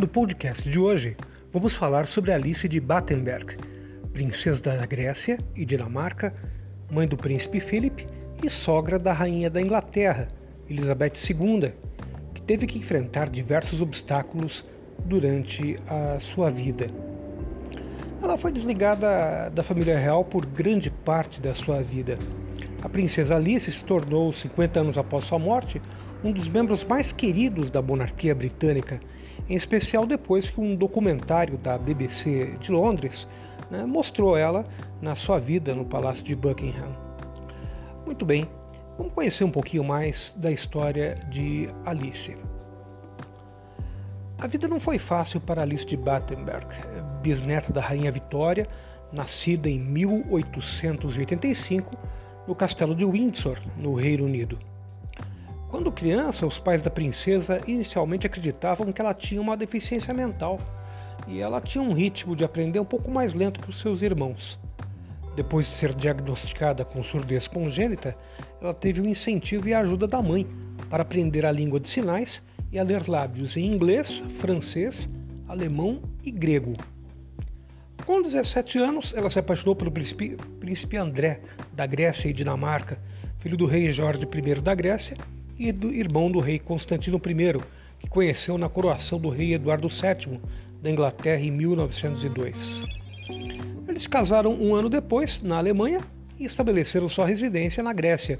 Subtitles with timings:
[0.00, 1.14] No podcast de hoje,
[1.52, 3.58] vamos falar sobre Alice de Battenberg,
[4.14, 6.32] princesa da Grécia e Dinamarca,
[6.90, 8.06] mãe do príncipe Philip
[8.42, 10.28] e sogra da rainha da Inglaterra,
[10.70, 11.72] Elizabeth II,
[12.32, 14.64] que teve que enfrentar diversos obstáculos
[15.04, 16.86] durante a sua vida.
[18.22, 22.16] Ela foi desligada da família real por grande parte da sua vida.
[22.80, 25.78] A princesa Alice se tornou, 50 anos após sua morte,
[26.24, 28.98] um dos membros mais queridos da monarquia britânica
[29.50, 33.26] em especial depois que um documentário da BBC de Londres
[33.68, 34.64] né, mostrou ela
[35.02, 36.94] na sua vida no Palácio de Buckingham.
[38.06, 38.46] Muito bem,
[38.96, 42.36] vamos conhecer um pouquinho mais da história de Alice.
[44.38, 46.68] A vida não foi fácil para Alice de Battenberg,
[47.20, 48.68] bisneta da Rainha Vitória,
[49.12, 51.98] nascida em 1885
[52.46, 54.69] no Castelo de Windsor, no Reino Unido.
[55.70, 60.58] Quando criança, os pais da princesa inicialmente acreditavam que ela tinha uma deficiência mental
[61.28, 64.58] e ela tinha um ritmo de aprender um pouco mais lento que os seus irmãos.
[65.36, 68.16] Depois de ser diagnosticada com surdez congênita,
[68.60, 70.44] ela teve o incentivo e a ajuda da mãe
[70.90, 75.08] para aprender a língua de sinais e a ler lábios em inglês, francês,
[75.46, 76.74] alemão e grego.
[78.04, 82.98] Com 17 anos, ela se apaixonou pelo príncipe, príncipe André, da Grécia e Dinamarca,
[83.38, 85.16] filho do rei Jorge I da Grécia
[85.60, 87.60] e do irmão do rei Constantino I,
[87.98, 90.40] que conheceu na coroação do rei Eduardo VII
[90.80, 92.82] da Inglaterra em 1902.
[93.86, 96.00] Eles casaram um ano depois na Alemanha
[96.38, 98.38] e estabeleceram sua residência na Grécia.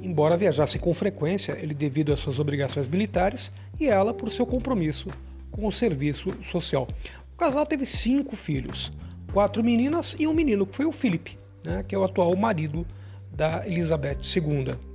[0.00, 3.50] Embora viajasse com frequência, ele devido às suas obrigações militares
[3.80, 5.08] e ela por seu compromisso
[5.50, 6.86] com o serviço social.
[7.34, 8.92] O casal teve cinco filhos,
[9.32, 12.86] quatro meninas e um menino, que foi o Philip, né, que é o atual marido
[13.32, 14.89] da Elizabeth II.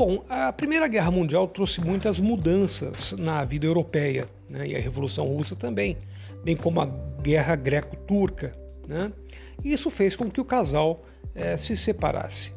[0.00, 5.26] Bom, a Primeira Guerra Mundial trouxe muitas mudanças na vida europeia, né, e a Revolução
[5.26, 5.98] Russa também,
[6.42, 6.86] bem como a
[7.20, 8.56] Guerra Greco-Turca.
[8.88, 9.12] Né,
[9.62, 12.50] e isso fez com que o casal é, se separasse.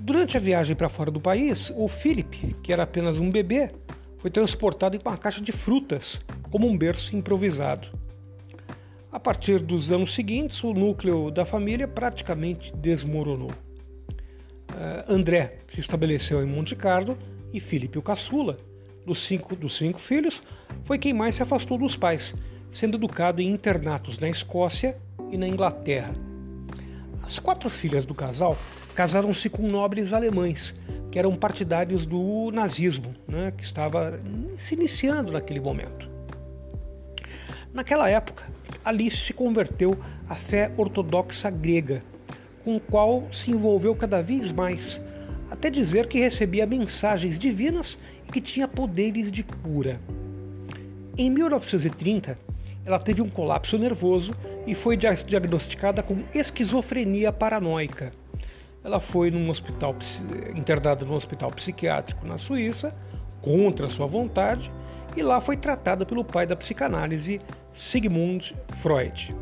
[0.00, 3.70] Durante a viagem para fora do país, o Philip, que era apenas um bebê,
[4.18, 6.20] foi transportado em uma caixa de frutas,
[6.50, 7.86] como um berço improvisado.
[9.12, 13.52] A partir dos anos seguintes, o núcleo da família praticamente desmoronou.
[14.80, 17.18] Uh, André se estabeleceu em Monte Carlo
[17.52, 18.56] e Filipe o caçula,
[19.04, 20.42] dos cinco, dos cinco filhos,
[20.84, 22.34] foi quem mais se afastou dos pais,
[22.72, 24.96] sendo educado em internatos na Escócia
[25.30, 26.14] e na Inglaterra.
[27.22, 28.56] As quatro filhas do casal
[28.94, 30.74] casaram-se com nobres alemães,
[31.12, 34.18] que eram partidários do nazismo, né, que estava
[34.58, 36.08] se iniciando naquele momento.
[37.70, 38.44] Naquela época,
[38.82, 39.94] Alice se converteu
[40.26, 42.02] à fé ortodoxa grega
[42.64, 45.00] com o qual se envolveu cada vez mais,
[45.50, 47.98] até dizer que recebia mensagens divinas
[48.28, 50.00] e que tinha poderes de cura.
[51.18, 52.38] Em 1930,
[52.84, 54.32] ela teve um colapso nervoso
[54.66, 58.12] e foi diagnosticada com esquizofrenia paranoica.
[58.82, 59.94] Ela foi num hospital
[60.54, 62.94] internada num hospital psiquiátrico na Suíça,
[63.42, 64.70] contra sua vontade,
[65.16, 67.40] e lá foi tratada pelo pai da psicanálise,
[67.72, 69.34] Sigmund Freud.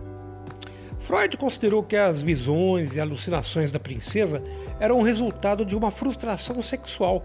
[1.00, 4.42] Freud considerou que as visões e alucinações da princesa
[4.78, 7.24] eram resultado de uma frustração sexual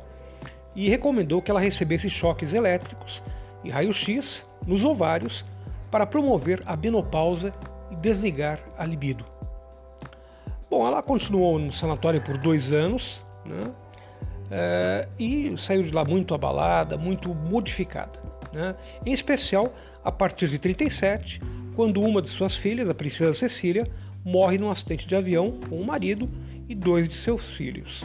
[0.75, 3.22] e recomendou que ela recebesse choques elétricos
[3.63, 5.45] e raio-x nos ovários
[5.91, 7.53] para promover a menopausa
[7.91, 9.25] e desligar a libido.
[10.69, 13.72] Bom, ela continuou no sanatório por dois anos né,
[14.50, 18.19] é, e saiu de lá muito abalada, muito modificada.
[18.51, 19.73] Né, em especial
[20.03, 21.41] a partir de 37,
[21.75, 23.88] quando uma de suas filhas, a princesa Cecília,
[24.23, 26.29] morre num acidente de avião com o marido
[26.67, 28.03] e dois de seus filhos.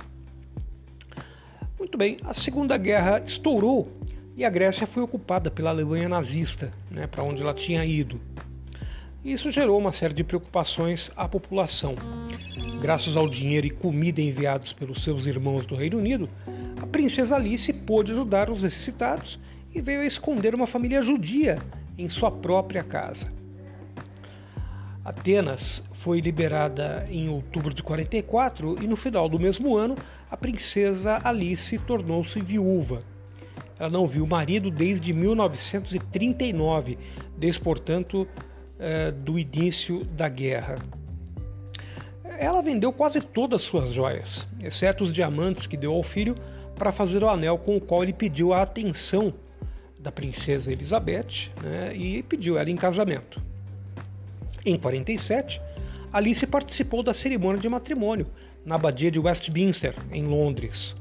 [1.79, 3.89] Muito bem, a Segunda Guerra estourou
[4.37, 8.21] e a Grécia foi ocupada pela Alemanha nazista, né, para onde ela tinha ido.
[9.25, 11.95] Isso gerou uma série de preocupações à população.
[12.81, 16.29] Graças ao dinheiro e comida enviados pelos seus irmãos do Reino Unido,
[16.81, 19.38] a princesa Alice pôde ajudar os necessitados
[19.75, 21.59] e veio a esconder uma família judia
[21.97, 23.38] em sua própria casa.
[25.08, 29.94] Atenas foi liberada em outubro de 44 e no final do mesmo ano
[30.31, 33.02] a princesa Alice tornou-se viúva.
[33.78, 36.99] Ela não viu o marido desde 1939,
[37.38, 38.28] desde portanto
[38.78, 40.75] eh, do início da guerra.
[42.38, 46.34] Ela vendeu quase todas suas joias, exceto os diamantes que deu ao filho
[46.75, 49.32] para fazer o anel com o qual ele pediu a atenção
[49.99, 53.48] da princesa Elizabeth né, e pediu ela em casamento.
[54.64, 55.60] Em 47,
[56.12, 58.26] Alice participou da cerimônia de matrimônio
[58.64, 60.96] na abadia de Westminster, em Londres.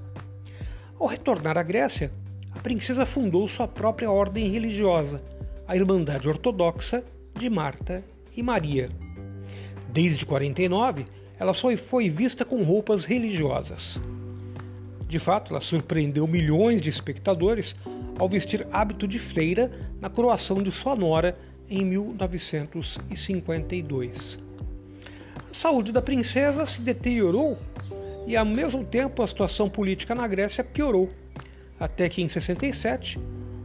[1.00, 2.12] Ao retornar à Grécia,
[2.52, 5.22] a princesa fundou sua própria ordem religiosa,
[5.68, 7.04] a Irmandade Ortodoxa
[7.38, 8.04] de Marta
[8.36, 8.90] e Maria.
[9.90, 11.06] Desde 49,
[11.40, 14.02] ela só foi vista com roupas religiosas.
[15.08, 17.76] De fato, ela surpreendeu milhões de espectadores
[18.20, 19.72] ao vestir hábito de freira
[20.02, 21.38] na coroação de sua nora
[21.70, 24.40] em 1952.
[25.50, 27.60] A saúde da princesa se deteriorou
[28.26, 31.10] e, ao mesmo tempo, a situação política na Grécia piorou,
[31.80, 33.18] até que em 67,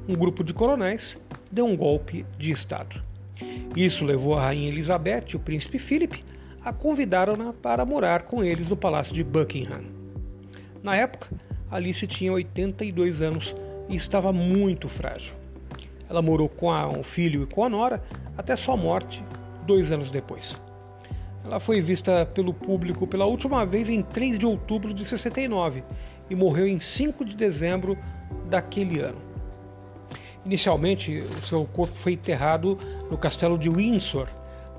[0.09, 1.19] um grupo de coronéis
[1.51, 3.03] deu um golpe de Estado.
[3.77, 6.23] Isso levou a rainha Elizabeth e o príncipe Philip
[6.65, 9.85] a convidaram-na para morar com eles no palácio de Buckingham.
[10.83, 11.29] Na época,
[11.71, 13.55] Alice tinha 82 anos
[13.89, 15.42] e estava muito frágil.
[16.09, 18.03] Ela morou com a, o filho e com a nora
[18.37, 19.25] até sua morte
[19.67, 20.61] dois anos depois.
[21.45, 25.83] Ela foi vista pelo público pela última vez em 3 de outubro de 69
[26.31, 27.99] e morreu em 5 de dezembro
[28.49, 29.19] daquele ano.
[30.45, 32.79] Inicialmente, seu corpo foi enterrado
[33.11, 34.29] no castelo de Windsor,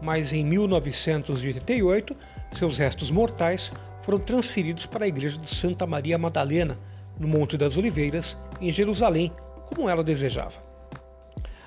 [0.01, 2.15] mas em 1988
[2.51, 3.71] seus restos mortais
[4.03, 6.77] foram transferidos para a igreja de Santa Maria Madalena,
[7.19, 9.31] no Monte das Oliveiras, em Jerusalém,
[9.67, 10.72] como ela desejava.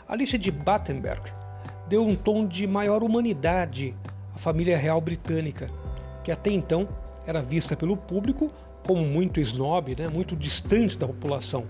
[0.09, 1.33] Alice de Battenberg
[1.89, 3.95] deu um tom de maior humanidade
[4.35, 5.69] à família real britânica,
[6.23, 6.89] que até então
[7.27, 8.53] era vista pelo público
[8.87, 11.67] como muito snob, né, muito distante da população.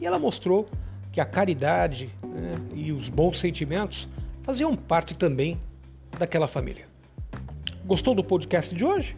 [0.00, 0.68] E ela mostrou
[1.10, 4.08] que a caridade né, e os bons sentimentos
[4.42, 5.58] faziam parte também
[6.16, 6.86] daquela família.
[7.84, 9.16] Gostou do podcast de hoje?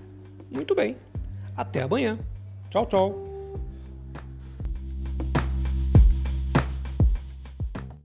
[0.50, 0.96] Muito bem.
[1.54, 2.18] Até amanhã.
[2.70, 3.35] Tchau, tchau.